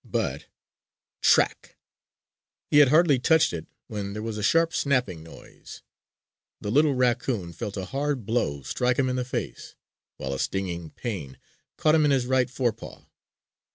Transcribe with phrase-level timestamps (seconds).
[0.03, 0.47] But
[1.21, 1.73] Trac c c!
[2.71, 5.83] He had hardly touched it when there was a sharp snapping noise.
[6.59, 9.75] The little raccoon felt a hard blow strike him in the face,
[10.17, 11.37] while a stinging pain
[11.77, 13.03] caught him in his right forepaw.